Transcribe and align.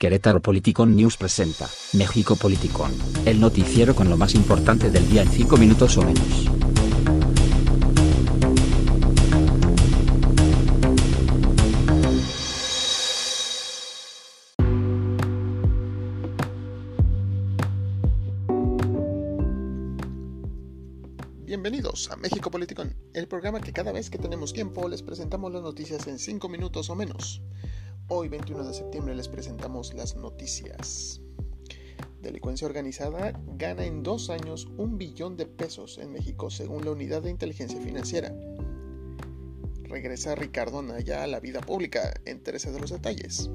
Querétaro 0.00 0.40
Politicon 0.40 0.94
News 0.94 1.16
presenta 1.16 1.68
México 1.94 2.36
Politicon, 2.36 2.92
el 3.24 3.40
noticiero 3.40 3.96
con 3.96 4.08
lo 4.08 4.16
más 4.16 4.36
importante 4.36 4.92
del 4.92 5.08
día 5.10 5.22
en 5.22 5.28
5 5.28 5.56
minutos 5.56 5.96
o 5.96 6.02
menos. 6.02 6.48
Bienvenidos 21.44 22.08
a 22.12 22.16
México 22.16 22.52
Politicon, 22.52 22.94
el 23.14 23.26
programa 23.26 23.60
que 23.60 23.72
cada 23.72 23.90
vez 23.90 24.10
que 24.10 24.18
tenemos 24.18 24.52
tiempo 24.52 24.88
les 24.88 25.02
presentamos 25.02 25.52
las 25.52 25.62
noticias 25.62 26.06
en 26.06 26.20
5 26.20 26.48
minutos 26.48 26.88
o 26.88 26.94
menos. 26.94 27.42
Hoy 28.10 28.28
21 28.28 28.64
de 28.64 28.72
septiembre 28.72 29.14
les 29.14 29.28
presentamos 29.28 29.92
las 29.92 30.16
noticias. 30.16 31.20
Delincuencia 32.22 32.66
organizada 32.66 33.38
gana 33.58 33.84
en 33.84 34.02
dos 34.02 34.30
años 34.30 34.66
un 34.78 34.96
billón 34.96 35.36
de 35.36 35.44
pesos 35.44 35.98
en 35.98 36.12
México 36.12 36.48
según 36.48 36.86
la 36.86 36.92
Unidad 36.92 37.20
de 37.20 37.28
Inteligencia 37.28 37.78
Financiera. 37.78 38.34
Regresa 39.82 40.34
Ricardo 40.34 40.80
Naya 40.80 41.22
a 41.22 41.26
la 41.26 41.38
vida 41.38 41.60
pública, 41.60 42.14
entérese 42.24 42.72
de 42.72 42.80
los 42.80 42.92
detalles. 42.92 43.50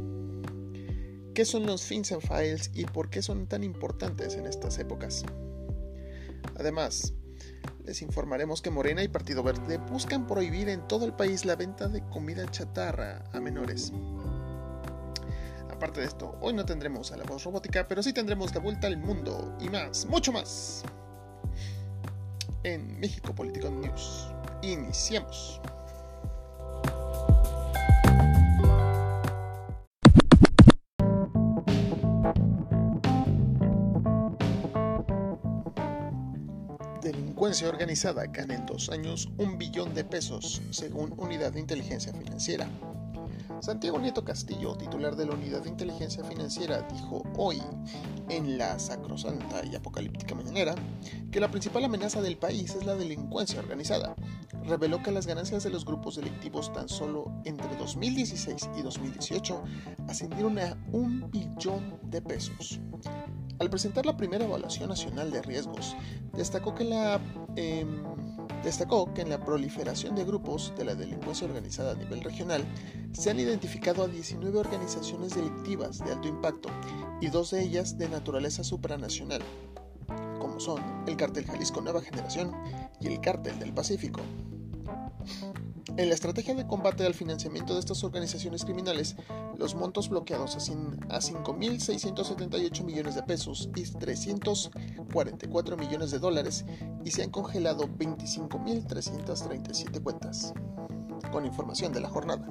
¿Qué 1.33 1.45
son 1.45 1.65
los 1.65 1.81
Fins 1.81 2.11
and 2.11 2.21
Files 2.21 2.69
y 2.75 2.85
por 2.85 3.09
qué 3.09 3.23
son 3.23 3.47
tan 3.47 3.63
importantes 3.63 4.35
en 4.35 4.45
estas 4.45 4.77
épocas? 4.77 5.25
Además, 6.59 7.15
les 7.85 8.03
informaremos 8.03 8.61
que 8.61 8.69
Morena 8.69 9.01
y 9.01 9.07
Partido 9.07 9.41
Verde 9.41 9.79
buscan 9.79 10.27
prohibir 10.27 10.69
en 10.69 10.87
todo 10.87 11.05
el 11.05 11.13
país 11.13 11.43
la 11.43 11.55
venta 11.55 11.87
de 11.87 12.07
comida 12.09 12.45
chatarra 12.51 13.23
a 13.33 13.39
menores. 13.39 13.91
Aparte 15.83 15.99
de 15.99 16.07
esto, 16.07 16.37
hoy 16.39 16.53
no 16.53 16.65
tendremos 16.65 17.11
a 17.11 17.17
la 17.17 17.25
voz 17.25 17.43
robótica, 17.43 17.85
pero 17.85 18.01
sí 18.01 18.13
tendremos 18.13 18.55
la 18.55 18.61
vuelta 18.61 18.87
al 18.87 18.95
mundo 18.95 19.57
y 19.59 19.67
más, 19.67 20.05
mucho 20.05 20.31
más. 20.31 20.81
En 22.63 23.01
México 23.01 23.35
Político 23.35 23.69
News. 23.69 24.29
Iniciamos. 24.61 25.59
Delincuencia 37.01 37.67
organizada 37.67 38.25
gana 38.27 38.55
en 38.55 38.65
dos 38.65 38.89
años 38.89 39.29
un 39.37 39.57
billón 39.57 39.93
de 39.93 40.05
pesos, 40.05 40.61
según 40.71 41.13
Unidad 41.17 41.51
de 41.51 41.59
Inteligencia 41.59 42.13
Financiera. 42.13 42.69
Santiago 43.63 43.97
Nieto 43.97 44.25
Castillo, 44.25 44.75
titular 44.75 45.15
de 45.15 45.25
la 45.25 45.35
Unidad 45.35 45.61
de 45.61 45.69
Inteligencia 45.69 46.21
Financiera, 46.25 46.85
dijo 46.91 47.23
hoy 47.37 47.61
en 48.27 48.57
la 48.57 48.77
sacrosanta 48.77 49.63
y 49.65 49.73
apocalíptica 49.73 50.35
mañanera 50.35 50.75
que 51.31 51.39
la 51.39 51.49
principal 51.49 51.85
amenaza 51.85 52.21
del 52.21 52.35
país 52.35 52.75
es 52.75 52.85
la 52.85 52.95
delincuencia 52.95 53.61
organizada. 53.61 54.17
Reveló 54.65 55.01
que 55.01 55.13
las 55.13 55.27
ganancias 55.27 55.63
de 55.63 55.69
los 55.69 55.85
grupos 55.85 56.17
delictivos 56.17 56.73
tan 56.73 56.89
solo 56.89 57.31
entre 57.45 57.73
2016 57.77 58.69
y 58.77 58.81
2018 58.81 59.63
ascendieron 60.09 60.59
a 60.59 60.77
un 60.91 61.31
billón 61.31 62.01
de 62.03 62.21
pesos. 62.21 62.81
Al 63.59 63.69
presentar 63.69 64.05
la 64.05 64.17
primera 64.17 64.43
evaluación 64.43 64.89
nacional 64.89 65.31
de 65.31 65.41
riesgos, 65.41 65.95
destacó 66.33 66.75
que 66.75 66.83
la... 66.83 67.21
Eh, 67.55 67.85
Destacó 68.63 69.13
que 69.13 69.21
en 69.21 69.29
la 69.29 69.43
proliferación 69.43 70.15
de 70.15 70.23
grupos 70.23 70.73
de 70.77 70.85
la 70.85 70.95
delincuencia 70.95 71.45
organizada 71.45 71.91
a 71.91 71.95
nivel 71.95 72.21
regional 72.21 72.63
se 73.11 73.29
han 73.29 73.39
identificado 73.39 74.03
a 74.03 74.07
19 74.07 74.57
organizaciones 74.57 75.35
delictivas 75.35 75.99
de 75.99 76.13
alto 76.13 76.29
impacto 76.29 76.69
y 77.19 77.27
dos 77.27 77.51
de 77.51 77.61
ellas 77.61 77.97
de 77.97 78.07
naturaleza 78.07 78.63
supranacional, 78.63 79.41
como 80.39 80.61
son 80.61 80.81
el 81.07 81.17
Cártel 81.17 81.45
Jalisco 81.45 81.81
Nueva 81.81 82.01
Generación 82.01 82.53
y 83.01 83.07
el 83.07 83.19
Cártel 83.19 83.59
del 83.59 83.73
Pacífico. 83.73 84.21
En 85.95 86.09
la 86.09 86.15
estrategia 86.15 86.55
de 86.55 86.65
combate 86.65 87.05
al 87.05 87.13
financiamiento 87.13 87.75
de 87.75 87.79
estas 87.79 88.03
organizaciones 88.03 88.65
criminales, 88.65 89.15
los 89.59 89.75
montos 89.75 90.09
bloqueados 90.09 90.55
a 90.55 90.59
5.678 90.59 92.83
millones 92.83 93.13
de 93.13 93.21
pesos 93.21 93.69
y 93.75 93.83
344 93.83 95.77
millones 95.77 96.09
de 96.09 96.17
dólares 96.17 96.65
y 97.05 97.11
se 97.11 97.21
han 97.21 97.29
congelado 97.29 97.87
25.337 97.87 100.01
cuentas. 100.01 100.55
Con 101.31 101.45
información 101.45 101.93
de 101.93 102.01
la 102.01 102.09
jornada. 102.09 102.43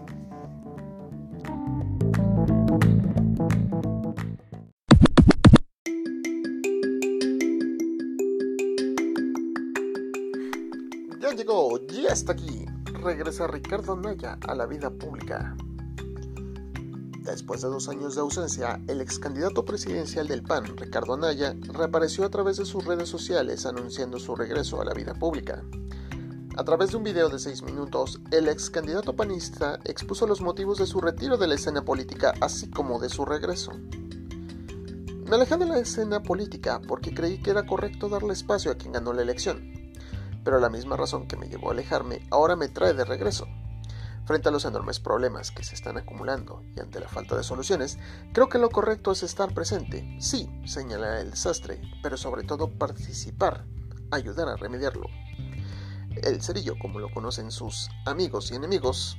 Regresa 13.32 13.46
Ricardo 13.46 13.96
Naya 13.96 14.38
a 14.46 14.54
la 14.54 14.66
vida 14.66 14.90
pública. 14.90 15.56
Después 17.20 17.62
de 17.62 17.68
dos 17.68 17.88
años 17.88 18.14
de 18.14 18.20
ausencia, 18.20 18.78
el 18.88 19.00
ex 19.00 19.18
candidato 19.18 19.64
presidencial 19.64 20.28
del 20.28 20.42
PAN, 20.42 20.76
Ricardo 20.76 21.14
Anaya, 21.14 21.56
reapareció 21.72 22.26
a 22.26 22.30
través 22.30 22.58
de 22.58 22.66
sus 22.66 22.84
redes 22.84 23.08
sociales 23.08 23.64
anunciando 23.64 24.18
su 24.18 24.36
regreso 24.36 24.82
a 24.82 24.84
la 24.84 24.92
vida 24.92 25.14
pública. 25.14 25.62
A 26.58 26.64
través 26.64 26.90
de 26.90 26.98
un 26.98 27.04
video 27.04 27.30
de 27.30 27.38
seis 27.38 27.62
minutos, 27.62 28.20
el 28.32 28.48
ex 28.48 28.68
candidato 28.68 29.16
panista 29.16 29.80
expuso 29.84 30.26
los 30.26 30.42
motivos 30.42 30.76
de 30.76 30.86
su 30.86 31.00
retiro 31.00 31.38
de 31.38 31.46
la 31.46 31.54
escena 31.54 31.82
política, 31.86 32.34
así 32.42 32.68
como 32.68 32.98
de 32.98 33.08
su 33.08 33.24
regreso. 33.24 33.72
Me 35.26 35.36
alejé 35.36 35.56
de 35.56 35.66
la 35.66 35.78
escena 35.78 36.22
política 36.22 36.82
porque 36.86 37.14
creí 37.14 37.40
que 37.40 37.52
era 37.52 37.64
correcto 37.64 38.10
darle 38.10 38.34
espacio 38.34 38.70
a 38.70 38.74
quien 38.74 38.92
ganó 38.92 39.14
la 39.14 39.22
elección 39.22 39.71
pero 40.44 40.60
la 40.60 40.70
misma 40.70 40.96
razón 40.96 41.26
que 41.26 41.36
me 41.36 41.48
llevó 41.48 41.70
a 41.70 41.72
alejarme 41.72 42.26
ahora 42.30 42.56
me 42.56 42.68
trae 42.68 42.94
de 42.94 43.04
regreso. 43.04 43.46
Frente 44.24 44.48
a 44.48 44.52
los 44.52 44.64
enormes 44.64 45.00
problemas 45.00 45.50
que 45.50 45.64
se 45.64 45.74
están 45.74 45.96
acumulando 45.96 46.62
y 46.76 46.80
ante 46.80 47.00
la 47.00 47.08
falta 47.08 47.36
de 47.36 47.42
soluciones, 47.42 47.98
creo 48.32 48.48
que 48.48 48.58
lo 48.58 48.70
correcto 48.70 49.10
es 49.10 49.24
estar 49.24 49.52
presente, 49.52 50.16
sí, 50.20 50.48
señalar 50.64 51.18
el 51.18 51.32
desastre, 51.32 51.80
pero 52.02 52.16
sobre 52.16 52.44
todo 52.44 52.70
participar, 52.70 53.64
ayudar 54.12 54.48
a 54.48 54.56
remediarlo. 54.56 55.08
El 56.22 56.40
cerillo, 56.40 56.78
como 56.78 57.00
lo 57.00 57.12
conocen 57.12 57.50
sus 57.50 57.88
amigos 58.06 58.52
y 58.52 58.54
enemigos, 58.54 59.18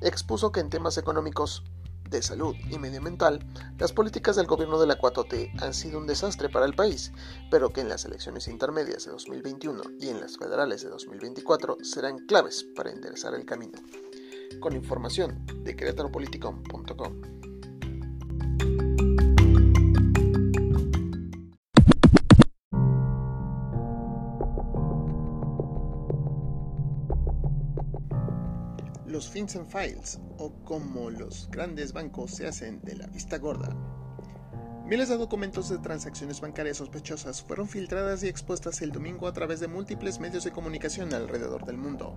expuso 0.00 0.50
que 0.50 0.60
en 0.60 0.70
temas 0.70 0.98
económicos 0.98 1.62
de 2.10 2.22
salud 2.22 2.54
y 2.70 2.78
medioambiental, 2.78 3.46
las 3.78 3.92
políticas 3.92 4.36
del 4.36 4.46
gobierno 4.46 4.78
de 4.78 4.86
la 4.86 4.98
4T 4.98 5.62
han 5.62 5.72
sido 5.72 5.98
un 5.98 6.06
desastre 6.06 6.48
para 6.48 6.66
el 6.66 6.74
país, 6.74 7.12
pero 7.50 7.70
que 7.70 7.80
en 7.80 7.88
las 7.88 8.04
elecciones 8.04 8.48
intermedias 8.48 9.04
de 9.04 9.12
2021 9.12 9.82
y 10.00 10.08
en 10.08 10.20
las 10.20 10.36
federales 10.36 10.82
de 10.82 10.90
2024 10.90 11.78
serán 11.82 12.18
claves 12.26 12.64
para 12.74 12.90
enderezar 12.90 13.34
el 13.34 13.44
camino. 13.44 13.78
Con 14.60 14.74
información 14.74 15.44
de 15.62 15.76
querétaropoliticom.com. 15.76 17.39
los 29.10 29.28
fins 29.28 29.56
and 29.56 29.68
files 29.68 30.20
o 30.38 30.52
como 30.64 31.10
los 31.10 31.48
grandes 31.50 31.92
bancos 31.92 32.30
se 32.30 32.46
hacen 32.46 32.80
de 32.82 32.96
la 32.96 33.06
vista 33.08 33.38
gorda. 33.38 33.76
Miles 34.86 35.08
de 35.08 35.18
documentos 35.18 35.68
de 35.68 35.78
transacciones 35.78 36.40
bancarias 36.40 36.78
sospechosas 36.78 37.42
fueron 37.42 37.68
filtradas 37.68 38.22
y 38.22 38.28
expuestas 38.28 38.82
el 38.82 38.92
domingo 38.92 39.26
a 39.28 39.32
través 39.32 39.60
de 39.60 39.68
múltiples 39.68 40.18
medios 40.18 40.44
de 40.44 40.52
comunicación 40.52 41.12
alrededor 41.12 41.64
del 41.64 41.76
mundo. 41.76 42.16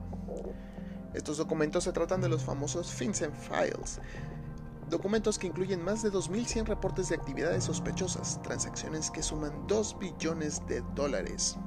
Estos 1.14 1.38
documentos 1.38 1.84
se 1.84 1.92
tratan 1.92 2.22
de 2.22 2.30
los 2.30 2.44
famosos 2.44 2.92
fins 2.92 3.22
and 3.22 3.36
files, 3.36 4.00
documentos 4.90 5.38
que 5.38 5.48
incluyen 5.48 5.84
más 5.84 6.02
de 6.04 6.12
2.100 6.12 6.66
reportes 6.66 7.10
de 7.10 7.16
actividades 7.16 7.64
sospechosas, 7.64 8.42
transacciones 8.42 9.12
que 9.12 9.22
suman 9.24 9.68
2 9.68 10.00
billones 10.00 10.66
de 10.68 10.82
dólares. 10.96 11.58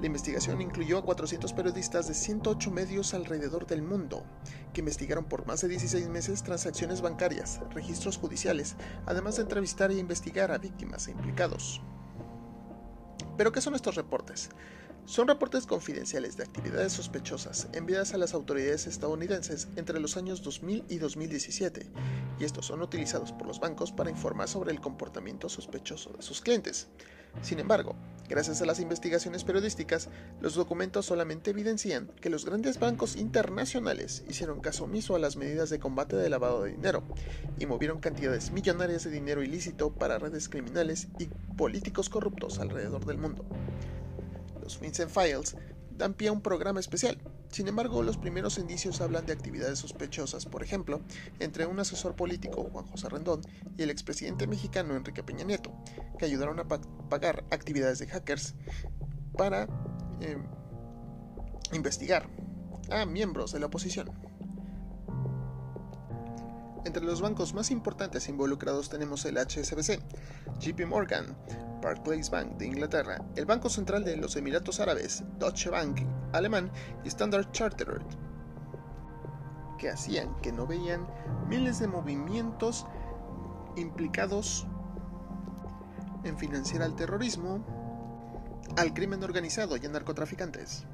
La 0.00 0.06
investigación 0.06 0.60
incluyó 0.60 0.98
a 0.98 1.04
400 1.04 1.52
periodistas 1.52 2.06
de 2.06 2.14
108 2.14 2.70
medios 2.70 3.14
alrededor 3.14 3.66
del 3.66 3.82
mundo, 3.82 4.24
que 4.72 4.80
investigaron 4.80 5.24
por 5.24 5.44
más 5.46 5.60
de 5.60 5.68
16 5.68 6.08
meses 6.08 6.44
transacciones 6.44 7.00
bancarias, 7.00 7.60
registros 7.70 8.16
judiciales, 8.16 8.76
además 9.06 9.36
de 9.36 9.42
entrevistar 9.42 9.90
e 9.90 9.98
investigar 9.98 10.52
a 10.52 10.58
víctimas 10.58 11.08
e 11.08 11.10
implicados. 11.10 11.82
¿Pero 13.36 13.50
qué 13.50 13.60
son 13.60 13.74
estos 13.74 13.96
reportes? 13.96 14.50
Son 15.04 15.26
reportes 15.26 15.66
confidenciales 15.66 16.36
de 16.36 16.44
actividades 16.44 16.92
sospechosas 16.92 17.66
enviadas 17.72 18.14
a 18.14 18.18
las 18.18 18.34
autoridades 18.34 18.86
estadounidenses 18.86 19.66
entre 19.74 19.98
los 19.98 20.16
años 20.16 20.42
2000 20.42 20.84
y 20.88 20.98
2017, 20.98 21.90
y 22.38 22.44
estos 22.44 22.66
son 22.66 22.82
utilizados 22.82 23.32
por 23.32 23.48
los 23.48 23.58
bancos 23.58 23.90
para 23.90 24.10
informar 24.10 24.48
sobre 24.48 24.70
el 24.70 24.80
comportamiento 24.80 25.48
sospechoso 25.48 26.10
de 26.10 26.22
sus 26.22 26.40
clientes. 26.40 26.88
Sin 27.42 27.58
embargo, 27.58 27.96
Gracias 28.28 28.60
a 28.60 28.66
las 28.66 28.78
investigaciones 28.78 29.42
periodísticas, 29.42 30.10
los 30.42 30.54
documentos 30.54 31.06
solamente 31.06 31.50
evidencian 31.50 32.08
que 32.20 32.28
los 32.28 32.44
grandes 32.44 32.78
bancos 32.78 33.16
internacionales 33.16 34.22
hicieron 34.28 34.60
caso 34.60 34.84
omiso 34.84 35.16
a 35.16 35.18
las 35.18 35.36
medidas 35.36 35.70
de 35.70 35.78
combate 35.78 36.14
de 36.14 36.28
lavado 36.28 36.64
de 36.64 36.72
dinero 36.72 37.02
y 37.58 37.64
movieron 37.64 38.00
cantidades 38.00 38.50
millonarias 38.50 39.04
de 39.04 39.10
dinero 39.10 39.42
ilícito 39.42 39.90
para 39.94 40.18
redes 40.18 40.50
criminales 40.50 41.08
y 41.18 41.26
políticos 41.56 42.10
corruptos 42.10 42.58
alrededor 42.58 43.06
del 43.06 43.16
mundo. 43.16 43.46
Los 44.62 44.78
Vincent 44.78 45.10
Files 45.10 45.56
dan 45.96 46.12
pie 46.12 46.28
a 46.28 46.32
un 46.32 46.42
programa 46.42 46.80
especial. 46.80 47.16
Sin 47.50 47.66
embargo, 47.66 48.02
los 48.02 48.18
primeros 48.18 48.58
indicios 48.58 49.00
hablan 49.00 49.26
de 49.26 49.32
actividades 49.32 49.78
sospechosas, 49.78 50.46
por 50.46 50.62
ejemplo, 50.62 51.00
entre 51.40 51.66
un 51.66 51.80
asesor 51.80 52.14
político, 52.14 52.68
Juan 52.70 52.86
José 52.86 53.08
Rendón, 53.08 53.40
y 53.76 53.82
el 53.82 53.90
expresidente 53.90 54.46
mexicano 54.46 54.94
Enrique 54.94 55.22
Peña 55.22 55.44
Nieto, 55.44 55.72
que 56.18 56.26
ayudaron 56.26 56.60
a 56.60 56.68
pagar 56.68 57.44
actividades 57.50 57.98
de 57.98 58.06
hackers 58.06 58.54
para 59.36 59.66
em, 60.20 60.44
investigar 61.72 62.28
a 62.90 63.06
miembros 63.06 63.52
de 63.52 63.60
la 63.60 63.66
oposición. 63.66 64.10
Entre 66.84 67.04
los 67.04 67.20
bancos 67.20 67.54
más 67.54 67.70
importantes 67.70 68.28
involucrados 68.28 68.88
tenemos 68.88 69.24
el 69.24 69.36
HSBC, 69.36 70.00
JP 70.60 70.86
Morgan, 70.86 71.36
Barclays 71.82 72.30
Bank 72.30 72.56
de 72.56 72.66
Inglaterra, 72.66 73.24
el 73.36 73.46
Banco 73.46 73.68
Central 73.68 74.04
de 74.04 74.16
los 74.16 74.36
Emiratos 74.36 74.80
Árabes, 74.80 75.22
Deutsche 75.38 75.70
Bank 75.70 76.00
alemán 76.32 76.70
y 77.04 77.08
Standard 77.08 77.50
Chartered, 77.52 78.02
que 79.78 79.90
hacían 79.90 80.34
que 80.40 80.52
no 80.52 80.66
veían 80.66 81.06
miles 81.48 81.78
de 81.78 81.88
movimientos 81.88 82.86
implicados 83.76 84.66
en 86.24 86.36
financiar 86.36 86.82
al 86.82 86.96
terrorismo, 86.96 87.64
al 88.76 88.92
crimen 88.92 89.22
organizado 89.22 89.76
y 89.76 89.86
a 89.86 89.88
narcotraficantes, 89.88 90.84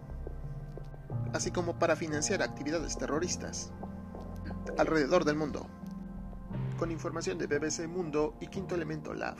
así 1.32 1.50
como 1.50 1.78
para 1.78 1.96
financiar 1.96 2.42
actividades 2.42 2.96
terroristas 2.98 3.72
alrededor 4.78 5.24
del 5.24 5.36
mundo 5.36 5.66
con 6.78 6.90
información 6.90 7.38
de 7.38 7.46
BBC 7.46 7.86
Mundo 7.88 8.34
y 8.40 8.48
Quinto 8.48 8.74
Elemento 8.74 9.14
Lab. 9.14 9.36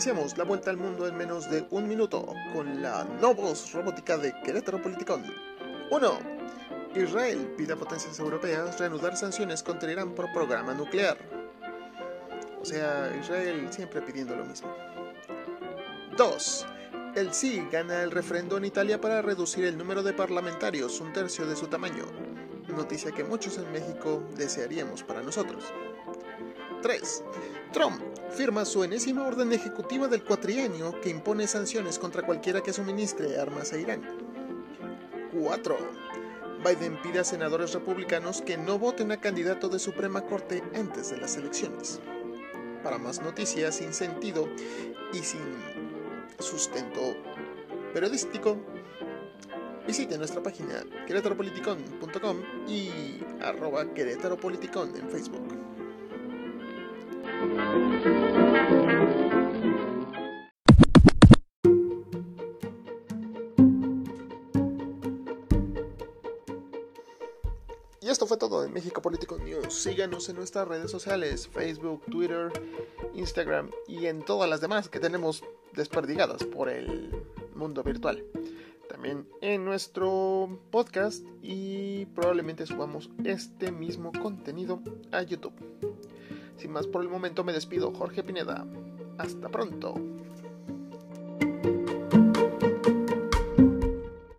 Iniciamos 0.00 0.38
la 0.38 0.44
vuelta 0.44 0.70
al 0.70 0.78
mundo 0.78 1.06
en 1.06 1.14
menos 1.14 1.50
de 1.50 1.66
un 1.68 1.86
minuto 1.86 2.32
con 2.54 2.80
la 2.80 3.04
Novos 3.20 3.70
Robótica 3.74 4.16
de 4.16 4.32
Querétaro 4.42 4.80
Politicón. 4.80 5.22
1. 5.90 6.18
Israel 6.96 7.52
pide 7.54 7.74
a 7.74 7.76
potencias 7.76 8.18
europeas 8.18 8.80
reanudar 8.80 9.14
sanciones 9.14 9.62
contra 9.62 9.92
Irán 9.92 10.14
por 10.14 10.32
programa 10.32 10.72
nuclear. 10.72 11.18
O 12.62 12.64
sea, 12.64 13.14
Israel 13.20 13.68
siempre 13.70 14.00
pidiendo 14.00 14.34
lo 14.34 14.46
mismo. 14.46 14.74
2. 16.16 16.66
El 17.16 17.34
sí 17.34 17.68
gana 17.70 18.02
el 18.02 18.10
referendo 18.10 18.56
en 18.56 18.64
Italia 18.64 19.02
para 19.02 19.20
reducir 19.20 19.66
el 19.66 19.76
número 19.76 20.02
de 20.02 20.14
parlamentarios 20.14 20.98
un 21.02 21.12
tercio 21.12 21.46
de 21.46 21.56
su 21.56 21.66
tamaño. 21.66 22.06
Noticia 22.68 23.12
que 23.12 23.22
muchos 23.22 23.58
en 23.58 23.70
México 23.70 24.26
desearíamos 24.34 25.02
para 25.02 25.22
nosotros. 25.22 25.62
3. 26.80 27.24
Trump 27.72 28.00
firma 28.30 28.64
su 28.64 28.84
enésima 28.84 29.26
orden 29.26 29.52
ejecutiva 29.52 30.08
del 30.08 30.24
cuatrienio 30.24 31.00
que 31.00 31.10
impone 31.10 31.46
sanciones 31.46 31.98
contra 31.98 32.24
cualquiera 32.24 32.62
que 32.62 32.72
suministre 32.72 33.38
armas 33.38 33.72
a 33.72 33.78
Irán. 33.78 34.02
4. 35.32 35.76
Biden 36.64 37.00
pide 37.00 37.20
a 37.20 37.24
senadores 37.24 37.72
republicanos 37.72 38.42
que 38.42 38.56
no 38.56 38.78
voten 38.78 39.12
a 39.12 39.20
candidato 39.20 39.68
de 39.68 39.78
Suprema 39.78 40.22
Corte 40.22 40.62
antes 40.74 41.10
de 41.10 41.16
las 41.16 41.36
elecciones. 41.36 42.00
Para 42.82 42.98
más 42.98 43.20
noticias 43.22 43.76
sin 43.76 43.92
sentido 43.92 44.48
y 45.12 45.18
sin 45.18 45.40
sustento 46.38 47.00
periodístico, 47.92 48.58
visite 49.86 50.16
nuestra 50.18 50.42
página 50.42 50.84
querétaropoliticon.com 51.06 52.42
y 52.68 52.90
arroba 53.42 53.92
querétaropoliticon 53.92 54.96
en 54.96 55.10
Facebook. 55.10 55.59
Esto 68.20 68.26
fue 68.26 68.36
todo 68.36 68.64
en 68.64 68.72
México 68.74 69.00
Político 69.00 69.38
News. 69.38 69.72
Síganos 69.72 70.28
en 70.28 70.36
nuestras 70.36 70.68
redes 70.68 70.90
sociales, 70.90 71.48
Facebook, 71.48 72.02
Twitter, 72.10 72.52
Instagram 73.14 73.70
y 73.88 74.06
en 74.06 74.22
todas 74.22 74.50
las 74.50 74.60
demás 74.60 74.90
que 74.90 75.00
tenemos 75.00 75.42
desperdigadas 75.74 76.44
por 76.44 76.68
el 76.68 77.10
mundo 77.54 77.82
virtual. 77.82 78.22
También 78.90 79.26
en 79.40 79.64
nuestro 79.64 80.60
podcast 80.70 81.24
y 81.40 82.04
probablemente 82.14 82.66
subamos 82.66 83.08
este 83.24 83.72
mismo 83.72 84.12
contenido 84.12 84.82
a 85.12 85.22
YouTube. 85.22 85.54
Sin 86.60 86.72
más 86.72 86.86
por 86.86 87.00
el 87.00 87.08
momento 87.08 87.42
me 87.42 87.54
despido, 87.54 87.90
Jorge 87.90 88.22
Pineda. 88.22 88.66
Hasta 89.16 89.48
pronto. 89.48 89.94